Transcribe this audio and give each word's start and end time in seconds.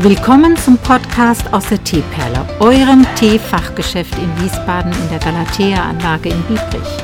Willkommen 0.00 0.54
zum 0.58 0.76
Podcast 0.76 1.50
aus 1.54 1.70
der 1.70 1.82
Teeperle, 1.82 2.46
eurem 2.60 3.06
Teefachgeschäft 3.14 4.12
in 4.18 4.42
Wiesbaden 4.42 4.92
in 4.92 5.08
der 5.08 5.18
Galatea-Anlage 5.20 6.28
in 6.28 6.42
Biebrich. 6.42 6.98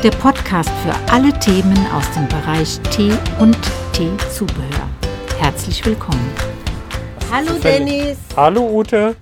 Der 0.00 0.12
Podcast 0.12 0.70
für 0.84 0.94
alle 1.12 1.36
Themen 1.40 1.76
aus 1.92 2.08
dem 2.12 2.28
Bereich 2.28 2.78
Tee 2.92 3.12
und 3.40 3.58
Teezubehör. 3.92 4.88
Herzlich 5.40 5.84
willkommen. 5.84 6.32
Hallo 7.32 7.58
Dennis. 7.60 8.16
Hallo 8.36 8.64
Ute. 8.64 9.16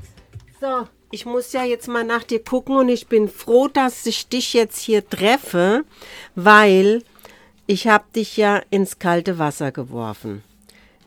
So, 0.61 0.87
ich 1.11 1.25
muss 1.25 1.55
ja 1.55 1.65
jetzt 1.65 1.89
mal 1.89 2.05
nach 2.05 2.25
dir 2.25 2.45
gucken 2.45 2.77
und 2.77 2.91
ich 2.91 3.07
bin 3.07 3.31
froh, 3.31 3.69
dass 3.69 4.05
ich 4.05 4.29
dich 4.29 4.53
jetzt 4.53 4.79
hier 4.79 5.09
treffe, 5.09 5.85
weil 6.35 7.03
ich 7.67 7.89
habe 7.89 8.05
dich 8.15 8.37
ja 8.37 8.61
ins 8.69 8.99
kalte 8.99 9.39
Wasser 9.39 9.73
geworfen. 9.73 10.43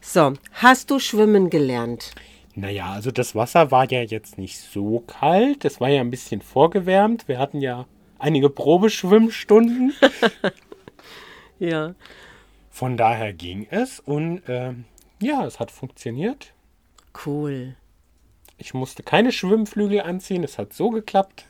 So, 0.07 0.33
hast 0.53 0.91
du 0.91 0.99
schwimmen 0.99 1.49
gelernt? 1.49 2.11
Naja, 2.53 2.91
also 2.91 3.09
das 3.09 3.33
Wasser 3.33 3.71
war 3.71 3.91
ja 3.91 4.01
jetzt 4.03 4.37
nicht 4.37 4.59
so 4.59 4.99
kalt. 4.99 5.65
Es 5.65 5.81
war 5.81 5.89
ja 5.89 5.99
ein 5.99 6.11
bisschen 6.11 6.41
vorgewärmt. 6.41 7.27
Wir 7.27 7.39
hatten 7.39 7.59
ja 7.59 7.85
einige 8.19 8.49
Probeschwimmstunden. 8.49 9.93
Ja. 11.57 11.95
Von 12.69 12.97
daher 12.97 13.31
ging 13.31 13.65
es 13.71 14.01
und 14.01 14.41
ähm, 14.49 14.83
ja, 15.21 15.45
es 15.45 15.57
hat 15.61 15.71
funktioniert. 15.71 16.53
Cool. 17.25 17.77
Ich 18.57 18.73
musste 18.73 19.03
keine 19.03 19.31
Schwimmflügel 19.31 20.01
anziehen. 20.01 20.43
Es 20.43 20.57
hat 20.57 20.73
so 20.73 20.89
geklappt. 20.89 21.45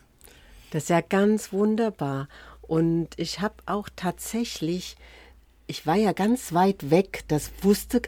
Das 0.70 0.84
ist 0.84 0.90
ja 0.90 1.00
ganz 1.00 1.52
wunderbar. 1.52 2.28
Und 2.62 3.08
ich 3.16 3.40
habe 3.40 3.56
auch 3.66 3.88
tatsächlich, 3.96 4.96
ich 5.68 5.86
war 5.86 5.96
ja 5.96 6.12
ganz 6.12 6.52
weit 6.52 6.90
weg, 6.90 7.24
das 7.28 7.50
wusste, 7.62 8.02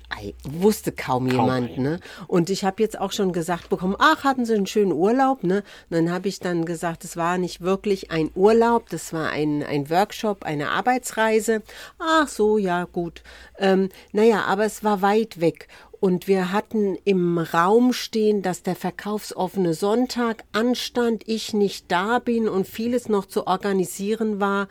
wusste 0.45 0.93
kaum, 0.93 1.27
jemand. 1.27 1.73
einer. 1.73 1.91
Ne? 1.91 2.01
Und 2.29 2.51
ich 2.51 2.65
habe 2.65 2.83
jetzt 2.83 2.99
auch 2.99 3.11
schon 3.11 3.33
gesagt 3.33 3.69
bekommen, 3.69 3.97
ach, 3.99 4.23
hatten 4.23 4.45
Sie 4.45 4.55
einen 4.55 4.67
schönen 4.67 4.93
Urlaub? 4.93 5.43
Ne? 5.43 5.65
Und 5.91 5.97
dann 5.97 6.13
habe 6.13 6.29
ich 6.29 6.39
dann 6.39 6.65
gesagt, 6.65 7.05
es 7.05 7.17
war 7.17 7.37
nicht 7.37 7.61
wirklich 7.61 8.13
ein 8.13 8.31
Urlaub, 8.35 8.89
das 8.91 9.13
war 9.13 9.31
ein, 9.31 9.65
ein 9.65 9.91
Workshop, 9.91 10.45
eine 10.45 10.71
Arbeitsreise. 10.71 11.63
Ach 11.99 12.29
so, 12.29 12.59
ja, 12.59 12.85
gut. 12.85 13.23
Ähm, 13.59 13.89
naja, 14.13 14.45
aber 14.45 14.65
es 14.65 14.85
war 14.85 15.03
weit 15.03 15.41
weg. 15.41 15.67
Und 16.01 16.29
wir 16.29 16.53
hatten 16.53 16.97
im 17.05 17.39
Raum 17.39 17.93
stehen, 17.93 18.41
dass 18.41 18.63
der 18.63 18.77
verkaufsoffene 18.77 19.75
Sonntag 19.75 20.45
anstand, 20.53 21.25
ich 21.27 21.55
nicht 21.55 21.91
da 21.91 22.21
bin 22.21 22.49
und 22.49 22.69
vieles 22.69 23.09
noch 23.09 23.27
zu 23.27 23.49
organisieren 23.49 24.39
war. 24.39 24.69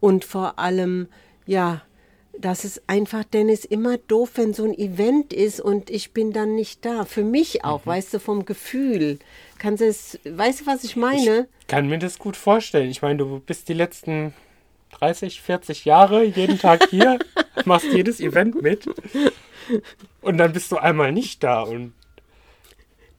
Und 0.00 0.24
vor 0.24 0.58
allem, 0.58 1.06
ja, 1.46 1.82
das 2.38 2.64
ist 2.64 2.82
einfach, 2.86 3.24
Dennis, 3.24 3.64
immer 3.64 3.98
doof, 3.98 4.32
wenn 4.34 4.54
so 4.54 4.64
ein 4.64 4.78
Event 4.78 5.32
ist 5.32 5.60
und 5.60 5.90
ich 5.90 6.12
bin 6.12 6.32
dann 6.32 6.54
nicht 6.54 6.84
da. 6.84 7.04
Für 7.04 7.24
mich 7.24 7.64
auch, 7.64 7.86
weißt 7.86 8.14
du, 8.14 8.20
vom 8.20 8.44
Gefühl. 8.44 9.18
Kannst 9.58 9.80
du 9.80 9.86
es, 9.86 10.18
weißt 10.24 10.62
du, 10.62 10.66
was 10.66 10.84
ich 10.84 10.96
meine? 10.96 11.48
Kann 11.68 11.88
mir 11.88 11.98
das 11.98 12.18
gut 12.18 12.36
vorstellen. 12.36 12.90
Ich 12.90 13.02
meine, 13.02 13.18
du 13.18 13.40
bist 13.40 13.68
die 13.68 13.74
letzten 13.74 14.34
30, 14.92 15.40
40 15.40 15.84
Jahre 15.84 16.24
jeden 16.24 16.58
Tag 16.58 16.88
hier, 16.90 17.18
machst 17.64 17.86
jedes 17.92 18.20
Event 18.20 18.60
mit. 18.60 18.86
Und 20.20 20.38
dann 20.38 20.52
bist 20.52 20.70
du 20.72 20.76
einmal 20.76 21.12
nicht 21.12 21.42
da 21.42 21.62
und 21.62 21.92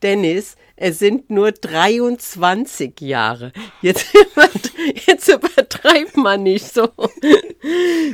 Dennis, 0.04 0.56
es 0.76 1.00
sind 1.00 1.30
nur 1.30 1.52
23 1.52 3.00
Jahre. 3.02 3.52
Jetzt, 3.82 4.06
jetzt 5.08 5.28
übertreibt 5.28 6.18
man 6.18 6.44
nicht 6.44 6.74
so. 6.74 6.90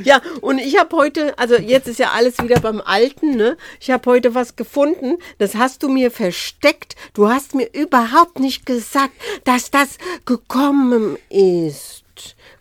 Ja, 0.04 0.22
und 0.42 0.60
ich 0.60 0.78
habe 0.80 0.96
heute, 0.96 1.38
also 1.38 1.56
jetzt 1.56 1.88
ist 1.88 2.00
ja 2.00 2.12
alles 2.12 2.42
wieder 2.42 2.60
beim 2.60 2.82
Alten, 2.82 3.36
ne? 3.36 3.58
Ich 3.80 3.92
habe 3.92 4.10
heute 4.10 4.34
was 4.36 4.56
gefunden, 4.56 5.18
das 5.38 5.56
hast 5.56 5.84
du 5.84 5.90
mir 5.90 6.12
versteckt. 6.12 6.96
Du 7.14 7.30
hast 7.30 7.56
mir 7.56 7.70
überhaupt 7.74 8.40
nicht 8.40 8.66
gesagt, 8.66 9.14
dass 9.44 9.72
das 9.72 9.98
gekommen 10.26 11.18
ist. 11.30 12.04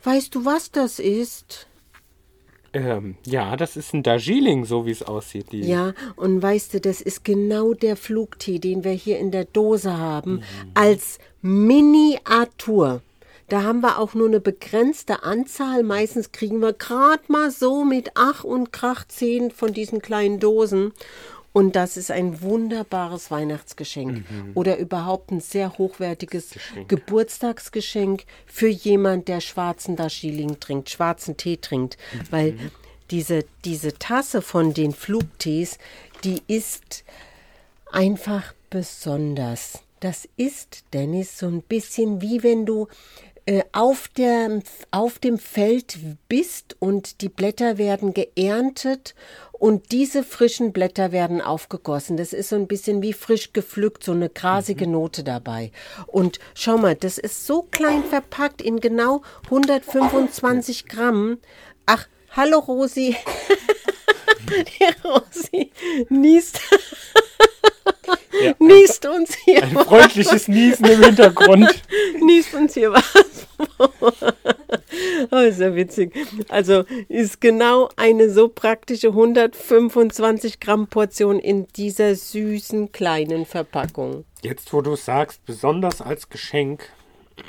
Weißt 0.03 0.34
du, 0.34 0.44
was 0.44 0.70
das 0.70 0.99
ist? 0.99 1.66
ähm, 2.72 3.16
ja, 3.26 3.56
das 3.56 3.76
ist 3.76 3.94
ein 3.94 4.03
Darjeeling, 4.03 4.65
so 4.65 4.87
wie 4.87 4.93
es 4.93 5.03
aussieht. 5.03 5.50
Die, 5.53 5.60
Ja, 5.60 5.93
und 6.16 6.41
weißt 6.43 6.75
du, 6.75 6.81
das 6.81 7.00
ist 7.00 7.25
genau 7.25 7.75
der 7.75 7.97
Flugtee, 7.97 8.59
den 8.59 8.84
wir 8.84 8.93
hier 8.93 9.19
in 9.19 9.31
der 9.31 9.44
Dose 9.44 9.97
haben, 9.99 10.43
als 10.75 11.19
Miniatur. 11.43 13.03
Da 13.50 13.65
haben 13.65 13.81
wir 13.81 13.99
auch 13.99 14.15
nur 14.15 14.28
eine 14.28 14.38
begrenzte 14.38 15.25
Anzahl. 15.25 15.83
Meistens 15.83 16.31
kriegen 16.31 16.61
wir 16.61 16.72
gerade 16.72 17.25
mal 17.27 17.50
so 17.50 17.84
mit 17.84 18.12
Ach 18.15 18.44
und 18.44 18.72
Krach 18.72 19.05
zehn 19.09 19.50
von 19.50 19.75
diesen 19.75 20.00
kleinen 20.00 20.38
Dosen. 20.38 20.93
Und 21.53 21.75
das 21.75 21.97
ist 21.97 22.12
ein 22.12 22.43
wunderbares 22.43 23.33
Weihnachtsgeschenk 23.33 24.25
oder 24.55 24.78
überhaupt 24.78 25.33
ein 25.33 25.41
sehr 25.41 25.78
hochwertiges 25.78 26.50
Geburtstagsgeschenk 26.87 28.22
für 28.47 28.69
jemand, 28.69 29.27
der 29.27 29.41
schwarzen 29.41 29.97
Darjeeling 29.97 30.61
trinkt, 30.61 30.91
schwarzen 30.91 31.37
Tee 31.37 31.56
trinkt. 31.56 31.99
Weil 32.31 32.56
diese, 33.11 33.44
diese 33.65 33.94
Tasse 33.94 34.43
von 34.43 34.75
den 34.75 34.93
Flugtees, 34.93 35.78
die 36.22 36.41
ist 36.47 37.03
einfach 37.91 38.55
besonders. 38.71 39.81
Das 39.99 40.28
ist, 40.37 40.84
Dennis, 40.94 41.37
so 41.38 41.47
ein 41.47 41.62
bisschen 41.62 42.22
wie 42.22 42.43
wenn 42.43 42.65
du 42.65 42.87
auf, 43.73 44.09
der, 44.09 44.61
auf 44.91 45.19
dem 45.19 45.39
Feld 45.39 45.99
bist 46.28 46.77
und 46.78 47.21
die 47.21 47.28
Blätter 47.28 47.78
werden 47.78 48.15
geerntet 48.15 49.15
und 49.53 49.93
diese 49.93 50.25
frischen 50.25 50.73
Blätter 50.73 51.12
werden 51.12 51.41
aufgegossen. 51.41 52.17
Das 52.17 52.33
ist 52.33 52.49
so 52.49 52.56
ein 52.56 52.67
bisschen 52.67 53.03
wie 53.03 53.12
frisch 53.12 53.53
gepflückt, 53.53 54.05
so 54.05 54.12
eine 54.12 54.31
grasige 54.31 54.87
Note 54.87 55.23
dabei. 55.23 55.71
Und 56.06 56.39
schau 56.55 56.79
mal, 56.79 56.95
das 56.95 57.19
ist 57.19 57.47
so 57.47 57.62
klein 57.62 58.05
verpackt 58.05 58.62
in 58.62 58.81
genau 58.81 59.23
125 59.45 60.87
Gramm. 60.87 61.39
Ach, 61.87 62.06
hallo 62.31 62.59
Rosi. 62.59 63.17
Die 64.50 65.06
Rosi 65.06 65.71
niest, 66.09 66.61
Ja, 68.43 68.55
niest 68.59 69.06
uns 69.06 69.37
hier 69.45 69.62
ein 69.62 69.77
freundliches 69.77 70.49
Niesen 70.49 70.87
im 70.87 71.03
Hintergrund. 71.03 71.83
niest 72.21 72.55
uns 72.55 72.75
hier 72.75 72.93
was. 72.93 73.30
Ist 75.55 75.61
ja 75.61 75.75
witzig. 75.75 76.15
Also 76.49 76.84
ist 77.09 77.41
genau 77.41 77.88
eine 77.97 78.31
so 78.31 78.49
praktische 78.49 79.09
125 79.09 80.61
Gramm 80.61 80.87
Portion 80.87 81.38
in 81.38 81.66
dieser 81.77 82.15
süßen 82.15 82.93
kleinen 82.93 83.47
Verpackung. 83.47 84.25
Jetzt, 84.43 84.72
wo 84.72 84.81
du 84.81 84.97
sagst, 84.97 85.44
besonders 85.44 86.00
als 86.00 86.28
Geschenk, 86.28 86.88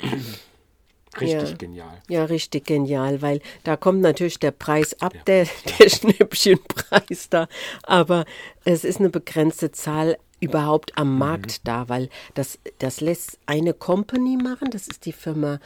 richtig 1.20 1.50
Ja. 1.50 1.56
genial. 1.56 2.02
Ja, 2.08 2.24
richtig 2.24 2.66
genial, 2.66 3.22
weil 3.22 3.40
da 3.64 3.76
kommt 3.76 4.00
natürlich 4.00 4.38
der 4.38 4.50
Preis 4.50 5.00
ab, 5.00 5.14
der, 5.26 5.46
der 5.78 5.88
Schnäppchenpreis 5.88 7.28
da. 7.30 7.48
Aber 7.84 8.24
es 8.64 8.84
ist 8.84 8.98
eine 9.00 9.10
begrenzte 9.10 9.72
Zahl 9.72 10.16
überhaupt 10.40 10.98
am 10.98 11.18
Markt 11.18 11.68
da, 11.68 11.88
weil 11.88 12.08
das, 12.34 12.58
das 12.78 13.00
lässt 13.00 13.38
eine 13.46 13.74
Company 13.74 14.36
machen, 14.36 14.70
das 14.72 14.88
ist 14.88 15.06
die 15.06 15.12
Firma 15.12 15.60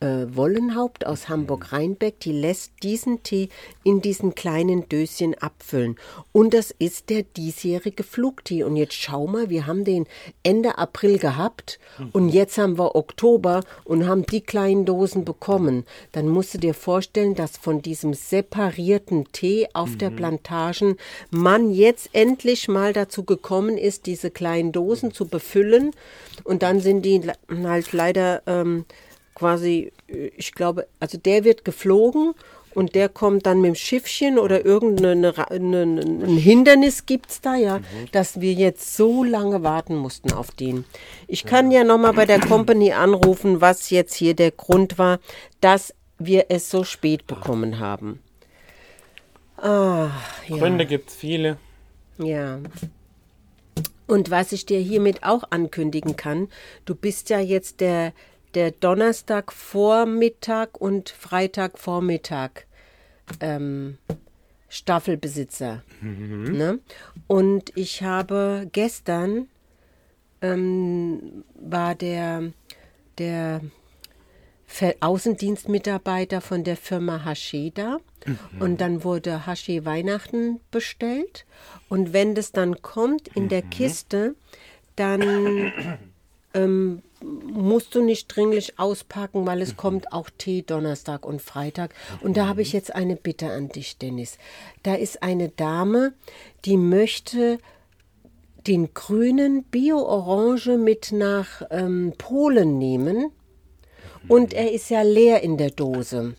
äh, 0.00 0.26
Wollenhaupt 0.34 1.06
aus 1.06 1.28
Hamburg-Rheinbeck, 1.28 2.20
die 2.20 2.32
lässt 2.32 2.72
diesen 2.82 3.22
Tee 3.22 3.48
in 3.84 4.00
diesen 4.00 4.34
kleinen 4.34 4.88
Döschen 4.88 5.34
abfüllen. 5.34 5.96
Und 6.32 6.54
das 6.54 6.70
ist 6.70 7.10
der 7.10 7.22
diesjährige 7.22 8.02
Flugtee. 8.02 8.64
Und 8.64 8.76
jetzt 8.76 8.94
schau 8.94 9.26
mal, 9.26 9.50
wir 9.50 9.66
haben 9.66 9.84
den 9.84 10.06
Ende 10.42 10.78
April 10.78 11.18
gehabt 11.18 11.78
und 12.12 12.28
jetzt 12.28 12.58
haben 12.58 12.78
wir 12.78 12.94
Oktober 12.94 13.62
und 13.84 14.06
haben 14.06 14.24
die 14.24 14.40
kleinen 14.40 14.84
Dosen 14.84 15.24
bekommen. 15.24 15.84
Dann 16.12 16.28
musst 16.28 16.54
du 16.54 16.58
dir 16.58 16.74
vorstellen, 16.74 17.34
dass 17.34 17.56
von 17.56 17.82
diesem 17.82 18.14
separierten 18.14 19.30
Tee 19.32 19.68
auf 19.72 19.96
der 19.96 20.10
Plantagen 20.10 20.96
man 21.30 21.70
jetzt 21.70 22.10
endlich 22.12 22.68
mal 22.68 22.92
dazu 22.92 23.24
gekommen 23.24 23.78
ist, 23.78 24.06
diese 24.06 24.30
kleinen 24.30 24.72
Dosen 24.72 25.12
zu 25.12 25.26
befüllen. 25.26 25.92
Und 26.44 26.62
dann 26.62 26.80
sind 26.80 27.02
die 27.02 27.20
halt 27.48 27.92
leider 27.92 28.42
ähm, 28.46 28.84
quasi, 29.38 29.92
äh, 30.08 30.30
ich 30.36 30.52
glaube, 30.52 30.86
also 31.00 31.18
der 31.18 31.44
wird 31.44 31.64
geflogen 31.64 32.34
und 32.74 32.94
der 32.94 33.08
kommt 33.08 33.46
dann 33.46 33.60
mit 33.60 33.68
dem 33.68 33.74
Schiffchen 33.74 34.38
oder 34.38 34.64
irgendein 34.64 35.24
eine, 35.24 35.82
ein 35.82 36.36
Hindernis 36.36 37.06
gibt's 37.06 37.40
da, 37.40 37.56
ja, 37.56 37.80
dass 38.12 38.40
wir 38.40 38.52
jetzt 38.52 38.96
so 38.96 39.24
lange 39.24 39.62
warten 39.62 39.96
mussten 39.96 40.32
auf 40.32 40.50
den. 40.50 40.84
Ich 41.26 41.44
kann 41.44 41.70
ja 41.70 41.84
nochmal 41.84 42.12
bei 42.12 42.26
der 42.26 42.40
Company 42.40 42.92
anrufen, 42.92 43.60
was 43.60 43.90
jetzt 43.90 44.14
hier 44.14 44.34
der 44.34 44.50
Grund 44.50 44.98
war, 44.98 45.18
dass 45.60 45.94
wir 46.18 46.46
es 46.50 46.70
so 46.70 46.84
spät 46.84 47.26
bekommen 47.26 47.78
haben. 47.78 48.20
Ah, 49.56 50.10
ja. 50.46 50.56
Gründe 50.56 50.86
gibt 50.86 51.10
es 51.10 51.16
viele. 51.16 51.56
Ja. 52.18 52.60
Und 54.06 54.30
was 54.30 54.52
ich 54.52 54.66
dir 54.66 54.78
hiermit 54.78 55.22
auch 55.22 55.44
ankündigen 55.50 56.16
kann, 56.16 56.48
du 56.84 56.94
bist 56.94 57.28
ja 57.28 57.40
jetzt 57.40 57.80
der, 57.80 58.12
der 58.54 58.70
Donnerstagvormittag 58.70 60.68
und 60.78 61.10
Freitagvormittag 61.10 62.50
ähm, 63.40 63.98
Staffelbesitzer. 64.68 65.82
Ne? 66.00 66.78
Und 67.26 67.72
ich 67.76 68.02
habe 68.02 68.68
gestern 68.72 69.48
ähm, 70.42 71.44
war 71.54 71.94
der, 71.94 72.52
der 73.18 73.60
Außendienstmitarbeiter 75.00 76.40
von 76.40 76.62
der 76.64 76.76
Firma 76.76 77.24
Hashi 77.24 77.72
da. 77.74 77.98
Und 78.60 78.80
dann 78.80 79.02
wurde 79.02 79.46
Hashi 79.46 79.84
Weihnachten 79.84 80.60
bestellt. 80.70 81.46
Und 81.88 82.12
wenn 82.12 82.34
das 82.34 82.52
dann 82.52 82.82
kommt 82.82 83.28
in 83.28 83.48
der 83.48 83.62
Kiste, 83.62 84.34
dann 84.96 85.72
ähm, 86.54 87.02
musst 87.20 87.94
du 87.94 88.02
nicht 88.02 88.28
dringlich 88.28 88.78
auspacken, 88.78 89.46
weil 89.46 89.60
es 89.60 89.76
kommt 89.76 90.12
auch 90.12 90.30
Tee 90.30 90.62
Donnerstag 90.62 91.26
und 91.26 91.42
Freitag. 91.42 91.94
Und 92.20 92.36
da 92.36 92.46
habe 92.46 92.62
ich 92.62 92.72
jetzt 92.72 92.94
eine 92.94 93.16
Bitte 93.16 93.50
an 93.50 93.68
dich, 93.68 93.98
Dennis. 93.98 94.38
Da 94.82 94.94
ist 94.94 95.22
eine 95.22 95.48
Dame, 95.48 96.12
die 96.64 96.76
möchte 96.76 97.58
den 98.66 98.92
grünen 98.94 99.64
Bio-Orange 99.64 100.76
mit 100.76 101.12
nach 101.12 101.62
ähm, 101.70 102.12
Polen 102.18 102.78
nehmen. 102.78 103.30
Und 104.28 104.52
er 104.52 104.72
ist 104.72 104.90
ja 104.90 105.02
leer 105.02 105.42
in 105.42 105.56
der 105.56 105.70
Dose. 105.70 106.34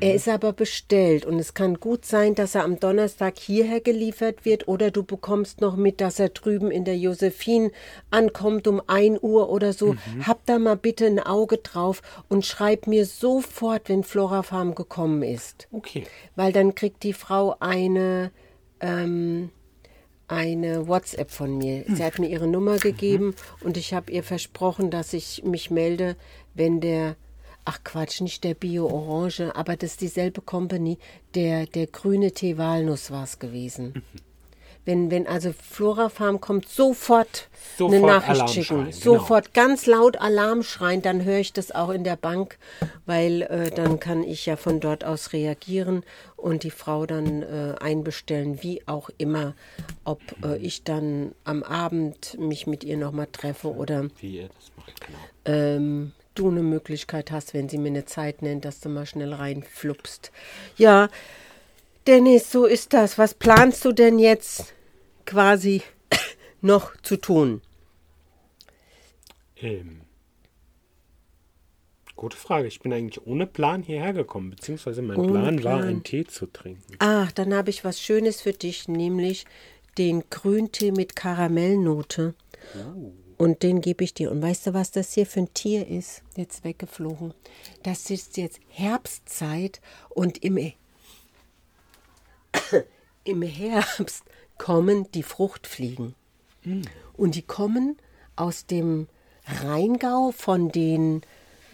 Er 0.00 0.14
ist 0.14 0.28
aber 0.28 0.52
bestellt 0.52 1.24
und 1.24 1.38
es 1.38 1.54
kann 1.54 1.80
gut 1.80 2.04
sein, 2.04 2.34
dass 2.34 2.54
er 2.54 2.64
am 2.64 2.78
Donnerstag 2.78 3.38
hierher 3.38 3.80
geliefert 3.80 4.44
wird 4.44 4.68
oder 4.68 4.90
du 4.90 5.02
bekommst 5.02 5.60
noch 5.60 5.76
mit, 5.76 6.00
dass 6.00 6.18
er 6.18 6.28
drüben 6.28 6.70
in 6.70 6.84
der 6.84 6.96
Josephine 6.96 7.70
ankommt 8.10 8.66
um 8.66 8.82
1 8.86 9.20
Uhr 9.22 9.48
oder 9.48 9.72
so. 9.72 9.96
Hab 10.26 10.44
da 10.46 10.58
mal 10.58 10.76
bitte 10.76 11.06
ein 11.06 11.20
Auge 11.20 11.58
drauf 11.58 12.02
und 12.28 12.44
schreib 12.44 12.86
mir 12.86 13.06
sofort, 13.06 13.88
wenn 13.88 14.02
Flora 14.02 14.42
Farm 14.42 14.74
gekommen 14.74 15.22
ist. 15.22 15.68
Okay. 15.72 16.04
Weil 16.36 16.52
dann 16.52 16.74
kriegt 16.74 17.02
die 17.02 17.12
Frau 17.12 17.56
eine, 17.60 18.30
ähm, 18.80 19.50
eine 20.28 20.88
WhatsApp 20.88 21.30
von 21.30 21.56
mir. 21.58 21.84
Sie 21.88 22.04
hat 22.04 22.18
mir 22.18 22.28
ihre 22.28 22.46
Nummer 22.46 22.78
gegeben 22.78 23.34
und 23.62 23.76
ich 23.76 23.94
habe 23.94 24.10
ihr 24.10 24.22
versprochen, 24.22 24.90
dass 24.90 25.12
ich 25.12 25.42
mich 25.44 25.70
melde, 25.70 26.16
wenn 26.54 26.80
der, 26.80 27.16
ach 27.64 27.80
Quatsch, 27.84 28.20
nicht 28.20 28.44
der 28.44 28.54
Bio-Orange, 28.54 29.54
aber 29.54 29.76
das 29.76 29.92
ist 29.92 30.00
dieselbe 30.00 30.40
Company, 30.40 30.98
der, 31.34 31.66
der 31.66 31.86
grüne 31.86 32.32
Tee 32.32 32.58
Walnuss 32.58 33.10
war 33.10 33.24
es 33.24 33.38
gewesen. 33.38 34.02
Wenn, 34.86 35.10
wenn 35.10 35.26
also 35.26 35.50
Flora 35.52 36.10
Farm 36.10 36.42
kommt, 36.42 36.68
sofort, 36.68 37.48
eine 37.78 37.88
Sofort 37.88 38.02
Nachricht 38.02 38.30
Alarm 38.32 38.48
schicken. 38.48 38.64
schreien, 38.64 38.84
genau. 38.84 38.96
Sofort 38.98 39.54
ganz 39.54 39.86
laut 39.86 40.18
Alarm 40.18 40.62
schreien, 40.62 41.00
dann 41.00 41.24
höre 41.24 41.38
ich 41.38 41.54
das 41.54 41.72
auch 41.72 41.88
in 41.88 42.04
der 42.04 42.16
Bank, 42.16 42.58
weil 43.06 43.42
äh, 43.42 43.70
dann 43.70 43.98
kann 43.98 44.22
ich 44.22 44.44
ja 44.44 44.56
von 44.56 44.80
dort 44.80 45.02
aus 45.02 45.32
reagieren 45.32 46.04
und 46.36 46.64
die 46.64 46.70
Frau 46.70 47.06
dann 47.06 47.42
äh, 47.42 47.76
einbestellen, 47.80 48.62
wie 48.62 48.86
auch 48.86 49.08
immer, 49.16 49.54
ob 50.04 50.20
äh, 50.44 50.58
ich 50.58 50.84
dann 50.84 51.32
am 51.44 51.62
Abend 51.62 52.36
mich 52.38 52.66
mit 52.66 52.84
ihr 52.84 52.98
nochmal 52.98 53.28
treffe 53.32 53.74
oder 53.74 54.08
Wie 54.20 54.36
ihr 54.40 54.48
das 54.48 54.70
macht, 54.76 55.00
genau. 55.00 55.18
ähm, 55.46 56.12
du 56.34 56.50
eine 56.50 56.62
Möglichkeit 56.62 57.30
hast, 57.30 57.54
wenn 57.54 57.68
sie 57.68 57.78
mir 57.78 57.88
eine 57.88 58.04
Zeit 58.04 58.42
nennt, 58.42 58.64
dass 58.64 58.80
du 58.80 58.88
mal 58.88 59.06
schnell 59.06 59.32
reinflupst. 59.32 60.32
Ja, 60.76 61.08
Dennis, 62.06 62.50
so 62.50 62.66
ist 62.66 62.92
das. 62.92 63.18
Was 63.18 63.34
planst 63.34 63.84
du 63.84 63.92
denn 63.92 64.18
jetzt 64.18 64.74
quasi 65.24 65.82
noch 66.60 66.96
zu 67.02 67.16
tun? 67.16 67.62
Ähm, 69.56 70.02
gute 72.16 72.36
Frage. 72.36 72.68
Ich 72.68 72.80
bin 72.80 72.92
eigentlich 72.92 73.26
ohne 73.26 73.46
Plan 73.46 73.82
hierher 73.82 74.12
gekommen, 74.12 74.50
beziehungsweise 74.50 75.02
mein 75.02 75.16
Ohne 75.16 75.32
Plan, 75.32 75.64
war, 75.64 75.78
Plan. 75.78 75.88
einen 75.88 76.02
Tee 76.02 76.24
zu 76.24 76.46
trinken. 76.46 76.96
Ach, 76.98 77.32
dann 77.32 77.54
habe 77.54 77.70
ich 77.70 77.84
was 77.84 78.00
Schönes 78.00 78.42
für 78.42 78.52
dich, 78.52 78.88
nämlich 78.88 79.46
den 79.96 80.24
Grüntee 80.28 80.90
mit 80.90 81.16
Karamellnote. 81.16 82.34
Und 83.36 83.62
den 83.62 83.80
gebe 83.80 84.04
ich 84.04 84.14
dir. 84.14 84.30
Und 84.30 84.42
weißt 84.42 84.68
du, 84.68 84.74
was 84.74 84.90
das 84.90 85.12
hier 85.12 85.26
für 85.26 85.40
ein 85.40 85.54
Tier 85.54 85.86
ist? 85.86 86.22
Jetzt 86.36 86.64
weggeflogen. 86.64 87.34
Das 87.82 88.10
ist 88.10 88.36
jetzt 88.36 88.60
Herbstzeit 88.68 89.80
und 90.10 90.42
im, 90.44 90.58
im 93.24 93.42
Herbst 93.42 94.24
kommen 94.58 95.10
die 95.12 95.22
Fruchtfliegen. 95.22 96.14
Und 97.16 97.34
die 97.34 97.42
kommen 97.42 97.98
aus 98.36 98.66
dem 98.66 99.08
Rheingau 99.46 100.32
von 100.32 100.70
den 100.70 101.22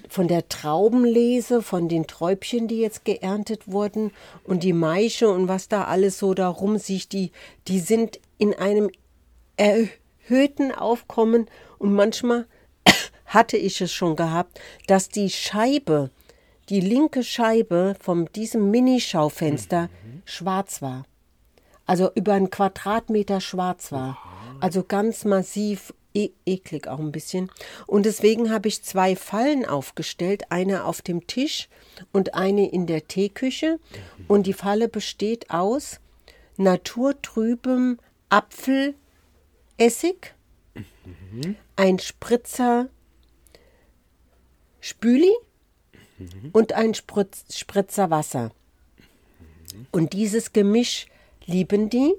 von 0.08 0.26
der 0.26 0.48
Traubenlese, 0.48 1.62
von 1.62 1.88
den 1.88 2.08
Träubchen, 2.08 2.66
die 2.66 2.80
jetzt 2.80 3.04
geerntet 3.04 3.70
wurden 3.70 4.10
und 4.42 4.64
die 4.64 4.72
Maische 4.72 5.30
und 5.30 5.46
was 5.46 5.68
da 5.68 5.84
alles 5.84 6.18
so 6.18 6.34
darum 6.34 6.78
sich, 6.78 7.08
die, 7.08 7.30
die 7.68 7.78
sind 7.78 8.18
in 8.36 8.52
einem 8.52 8.90
erhöhten 10.30 10.72
Aufkommen 10.72 11.46
und 11.78 11.94
manchmal 11.94 12.46
hatte 13.26 13.56
ich 13.56 13.80
es 13.80 13.92
schon 13.92 14.16
gehabt, 14.16 14.60
dass 14.86 15.08
die 15.08 15.30
Scheibe, 15.30 16.10
die 16.68 16.80
linke 16.80 17.22
Scheibe 17.22 17.96
von 18.00 18.26
diesem 18.34 18.70
Minischaufenster 18.70 19.88
schwarz 20.24 20.82
war. 20.82 21.04
Also 21.86 22.10
über 22.14 22.34
einen 22.34 22.50
Quadratmeter 22.50 23.40
schwarz 23.40 23.90
war. 23.90 24.18
Also 24.60 24.84
ganz 24.84 25.24
massiv 25.24 25.92
e 26.14 26.30
eklig 26.46 26.86
auch 26.86 27.00
ein 27.00 27.12
bisschen. 27.12 27.50
Und 27.86 28.06
deswegen 28.06 28.52
habe 28.52 28.68
ich 28.68 28.84
zwei 28.84 29.16
Fallen 29.16 29.64
aufgestellt, 29.64 30.44
eine 30.50 30.84
auf 30.84 31.02
dem 31.02 31.26
Tisch 31.26 31.68
und 32.12 32.34
eine 32.34 32.70
in 32.70 32.86
der 32.86 33.08
Teeküche. 33.08 33.80
Und 34.28 34.46
die 34.46 34.52
Falle 34.52 34.88
besteht 34.88 35.50
aus 35.50 35.98
naturtrübem 36.56 37.98
Apfelessig, 39.80 40.34
ein 41.76 41.98
Spritzer 41.98 42.90
Spüli 44.82 45.32
und 46.52 46.72
ein 46.74 46.92
Spritz, 46.92 47.44
Spritzer 47.56 48.10
Wasser. 48.10 48.50
Und 49.90 50.12
dieses 50.12 50.52
Gemisch 50.52 51.06
lieben 51.46 51.88
die. 51.88 52.12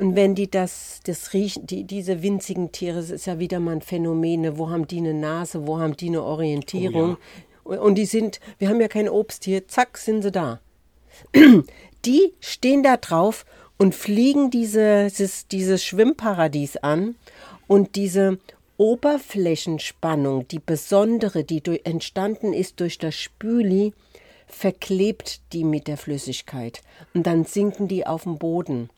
Und 0.00 0.16
wenn 0.16 0.34
die 0.34 0.50
das, 0.50 1.00
das 1.04 1.32
riechen, 1.34 1.66
die, 1.66 1.84
diese 1.84 2.20
winzigen 2.22 2.72
Tiere, 2.72 2.96
das 2.96 3.10
ist 3.10 3.26
ja 3.26 3.38
wieder 3.38 3.60
mal 3.60 3.72
ein 3.76 3.82
Phänomen, 3.82 4.40
ne? 4.40 4.58
wo 4.58 4.68
haben 4.70 4.88
die 4.88 4.98
eine 4.98 5.14
Nase, 5.14 5.66
wo 5.68 5.78
haben 5.78 5.96
die 5.96 6.08
eine 6.08 6.22
Orientierung. 6.24 7.16
Und- 7.62 7.78
Und 7.78 7.94
die 7.94 8.06
sind, 8.06 8.40
wir 8.58 8.68
haben 8.68 8.80
ja 8.80 8.88
kein 8.88 9.08
Obst 9.08 9.44
hier, 9.44 9.68
zack, 9.68 9.96
sind 9.98 10.22
sie 10.22 10.32
da. 10.32 10.60
Die 12.04 12.34
stehen 12.40 12.82
da 12.82 12.96
drauf 12.96 13.44
und 13.82 13.96
fliegen 13.96 14.48
dieses, 14.52 15.48
dieses 15.48 15.84
Schwimmparadies 15.84 16.76
an 16.76 17.16
und 17.66 17.96
diese 17.96 18.38
Oberflächenspannung, 18.76 20.46
die 20.46 20.60
besondere, 20.60 21.42
die 21.42 21.62
durch, 21.62 21.80
entstanden 21.82 22.52
ist 22.52 22.78
durch 22.78 22.98
das 22.98 23.16
Spüli, 23.16 23.92
verklebt 24.46 25.40
die 25.52 25.64
mit 25.64 25.88
der 25.88 25.96
Flüssigkeit. 25.96 26.80
Und 27.12 27.26
dann 27.26 27.44
sinken 27.44 27.88
die 27.88 28.06
auf 28.06 28.22
den 28.22 28.38
Boden 28.38 28.88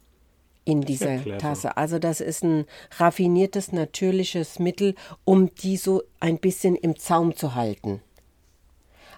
in 0.66 0.82
dieser. 0.82 1.38
Tasse. 1.38 1.78
Also 1.78 1.98
das 1.98 2.20
ist 2.20 2.44
ein 2.44 2.66
raffiniertes, 2.98 3.72
natürliches 3.72 4.58
Mittel, 4.58 4.96
um 5.24 5.54
die 5.54 5.78
so 5.78 6.02
ein 6.20 6.36
bisschen 6.36 6.76
im 6.76 6.98
Zaum 6.98 7.34
zu 7.34 7.54
halten. 7.54 8.02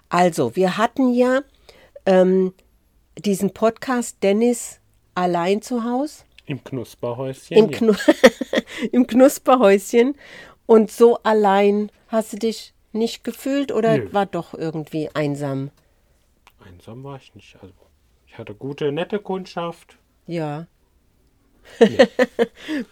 Also, 0.07 0.55
wir 0.55 0.77
hatten 0.77 1.13
ja 1.13 1.41
ähm, 2.05 2.53
diesen 3.17 3.53
Podcast 3.53 4.23
Dennis 4.23 4.79
allein 5.17 5.61
zu 5.61 5.83
Hause 5.83 6.23
Im 6.45 6.63
Knusperhäuschen. 6.63 7.57
im, 7.57 7.69
ja. 7.69 7.77
Knu 7.77 7.93
im 8.91 9.07
Knusperhäuschen 9.07 10.15
und 10.65 10.91
so 10.91 11.17
allein 11.23 11.91
hast 12.07 12.33
du 12.33 12.37
dich 12.37 12.73
nicht 12.93 13.23
gefühlt 13.23 13.71
oder 13.71 13.97
Nö. 13.97 14.13
war 14.13 14.25
doch 14.25 14.53
irgendwie 14.53 15.09
einsam? 15.13 15.71
Einsam 16.65 17.03
war 17.03 17.17
ich 17.17 17.33
nicht. 17.35 17.55
Also, 17.61 17.73
ich 18.27 18.37
hatte 18.37 18.53
gute, 18.53 18.91
nette 18.91 19.19
Kundschaft. 19.19 19.97
Ja. 20.25 20.67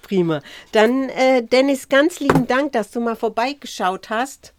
Prima. 0.01 0.41
Dann, 0.72 1.10
äh, 1.10 1.44
Dennis, 1.44 1.88
ganz 1.89 2.20
lieben 2.20 2.48
Dank, 2.48 2.74
dass 2.74 2.91
du 2.91 3.00
mal 3.00 3.15
vorbeigeschaut 3.15 4.10
hast. 4.10 4.53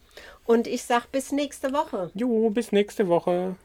Und 0.46 0.66
ich 0.66 0.82
sag 0.84 1.10
bis 1.10 1.32
nächste 1.32 1.72
Woche. 1.72 2.10
Jo, 2.14 2.50
bis 2.50 2.72
nächste 2.72 3.08
Woche. 3.08 3.56